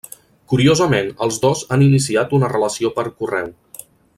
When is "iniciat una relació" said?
1.89-2.93